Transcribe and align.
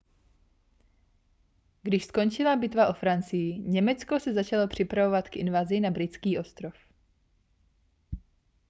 když 1.83 2.05
skončila 2.05 2.55
bitva 2.55 2.87
o 2.87 2.93
francii 2.93 3.59
německo 3.59 4.19
se 4.19 4.33
začalo 4.33 4.67
připravovat 4.67 5.29
k 5.29 5.35
invazi 5.37 5.79
na 5.79 5.91
britský 5.91 6.39
ostrov 6.39 6.73